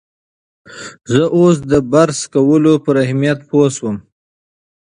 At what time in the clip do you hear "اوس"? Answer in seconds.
1.37-1.55